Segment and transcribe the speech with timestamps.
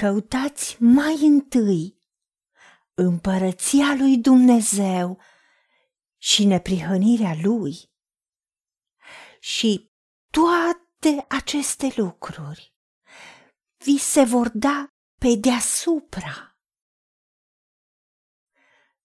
[0.00, 1.98] căutați mai întâi
[2.94, 5.20] împărăția lui Dumnezeu
[6.16, 7.90] și neprihănirea lui
[9.40, 9.90] și
[10.30, 12.74] toate aceste lucruri
[13.76, 16.58] vi se vor da pe deasupra.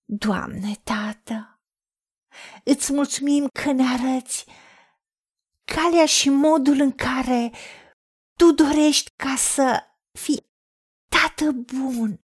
[0.05, 1.61] Doamne, Tată,
[2.63, 4.45] îți mulțumim că ne arăți
[5.63, 7.51] calea și modul în care
[8.33, 10.53] Tu dorești ca să fii
[11.25, 12.19] Tată bun,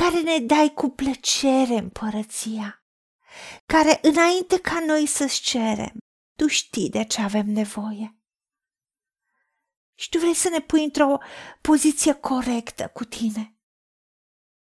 [0.00, 2.84] care ne dai cu plăcere împărăția,
[3.66, 5.98] care înainte ca noi să-ți cerem,
[6.38, 8.18] Tu știi de ce avem nevoie.
[9.98, 11.18] Și Tu vrei să ne pui într-o
[11.60, 13.56] poziție corectă cu Tine,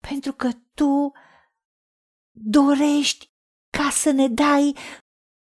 [0.09, 1.12] pentru că Tu
[2.30, 3.30] dorești
[3.71, 4.77] ca să ne dai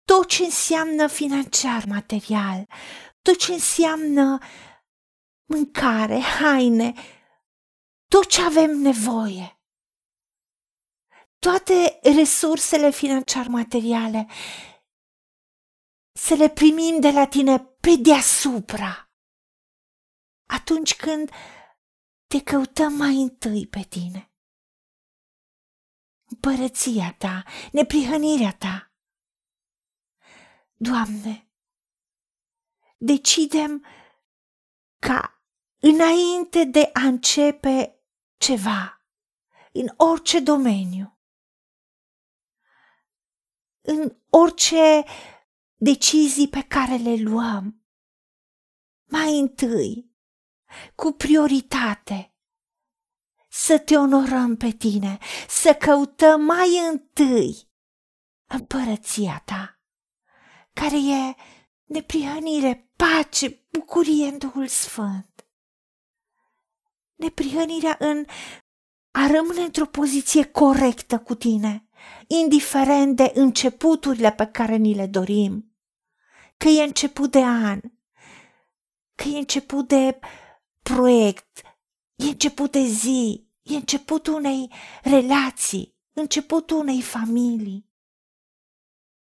[0.05, 2.67] tot ce înseamnă financiar, material,
[3.21, 4.37] tot ce înseamnă
[5.45, 6.93] mâncare, haine,
[8.11, 9.59] tot ce avem nevoie.
[11.39, 14.27] Toate resursele financiar materiale
[16.11, 19.11] să le primim de la tine pe deasupra.
[20.45, 21.29] Atunci când
[22.27, 24.33] te căutăm mai întâi pe tine.
[26.23, 28.93] Împărăția ta, neprihănirea ta.
[30.73, 31.51] Doamne,
[32.97, 33.85] decidem
[34.99, 35.43] ca
[35.79, 37.95] înainte de a începe
[38.41, 39.05] ceva,
[39.71, 41.19] în orice domeniu,
[43.81, 45.03] în orice
[45.75, 47.83] decizii pe care le luăm,
[49.03, 50.11] mai întâi,
[50.95, 52.35] cu prioritate,
[53.49, 57.69] să te onorăm pe tine, să căutăm mai întâi
[58.47, 59.79] împărăția ta,
[60.73, 61.35] care e
[61.83, 65.30] neprihănire, pace, bucurie în Duhul Sfânt
[67.21, 68.25] neprihănirea în
[69.11, 71.87] a rămâne într-o poziție corectă cu tine,
[72.27, 75.75] indiferent de începuturile pe care ni le dorim.
[76.57, 77.79] Că e început de an,
[79.15, 80.19] că e început de
[80.83, 81.61] proiect,
[82.15, 84.71] e început de zi, e începutul unei
[85.03, 87.89] relații, începutul unei familii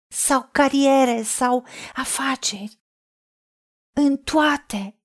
[0.08, 2.80] sau cariere sau afaceri.
[3.92, 5.01] În toate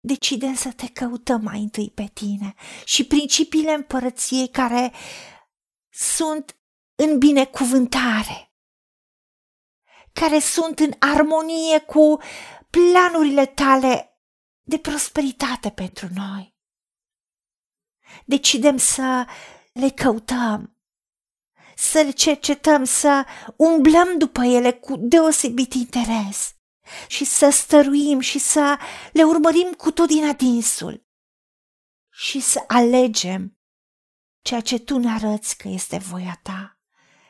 [0.00, 4.92] decidem să te căutăm mai întâi pe tine și principiile împărăției care
[5.90, 6.56] sunt
[6.94, 8.54] în binecuvântare,
[10.12, 12.18] care sunt în armonie cu
[12.70, 14.20] planurile tale
[14.62, 16.54] de prosperitate pentru noi.
[18.24, 19.26] Decidem să
[19.72, 20.76] le căutăm,
[21.76, 26.59] să le cercetăm, să umblăm după ele cu deosebit interes
[27.08, 28.78] și să stăruim și să
[29.12, 31.06] le urmărim cu tot din adinsul
[32.12, 33.58] și să alegem
[34.42, 36.80] ceea ce tu ne arăți că este voia ta,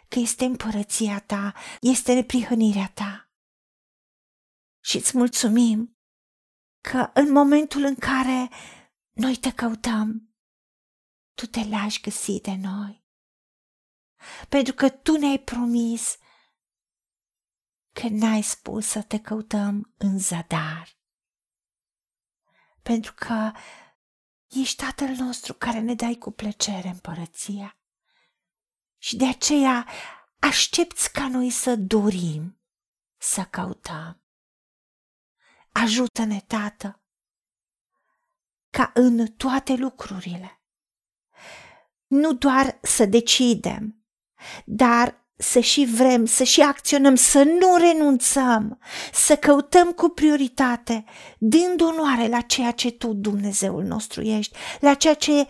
[0.09, 3.31] că este împărăția ta, este neprihănirea ta.
[4.81, 5.99] Și îți mulțumim
[6.81, 8.51] că în momentul în care
[9.11, 10.35] noi te căutăm,
[11.35, 13.05] tu te lași găsi de noi.
[14.49, 16.17] Pentru că tu ne-ai promis
[18.01, 20.99] că n-ai spus să te căutăm în zadar.
[22.83, 23.53] Pentru că
[24.49, 27.77] ești Tatăl nostru care ne dai cu plăcere împărăția.
[28.99, 29.89] Și de aceea
[30.39, 32.61] aștepți ca noi să dorim
[33.17, 34.23] să căutăm.
[35.73, 37.03] Ajută-ne, Tată,
[38.71, 40.63] ca în toate lucrurile,
[42.07, 44.05] nu doar să decidem,
[44.65, 48.79] dar să și vrem, să și acționăm, să nu renunțăm,
[49.13, 51.05] să căutăm cu prioritate,
[51.39, 55.47] dând onoare la ceea ce Tu, Dumnezeul nostru, ești, la ceea ce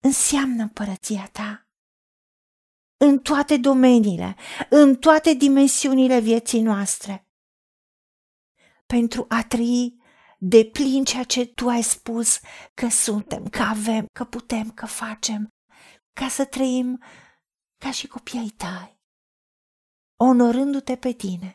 [0.00, 1.68] înseamnă împărăția Ta.
[2.96, 4.36] În toate domeniile,
[4.68, 7.28] în toate dimensiunile vieții noastre.
[8.86, 9.96] Pentru a trăi
[10.38, 12.40] de plin ceea ce Tu ai spus
[12.74, 15.48] că suntem, că avem, că putem, că facem,
[16.12, 17.02] ca să trăim
[17.78, 18.97] ca și copiii tăi
[20.20, 21.54] onorându-te pe tine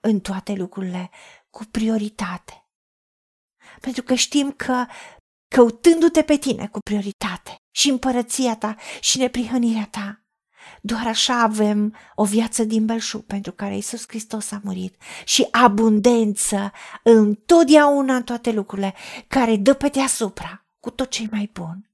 [0.00, 1.10] în toate lucrurile
[1.50, 2.68] cu prioritate.
[3.80, 4.86] Pentru că știm că
[5.54, 10.26] căutându-te pe tine cu prioritate și împărăția ta și neprihănirea ta,
[10.82, 16.72] doar așa avem o viață din belșug pentru care Isus Hristos a murit și abundență
[17.02, 18.94] întotdeauna în toate lucrurile
[19.26, 21.90] care dă pe deasupra cu tot ce mai bun.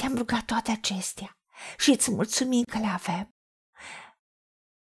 [0.00, 1.38] Te-am rugat toate acestea
[1.78, 3.37] și îți mulțumim că le avem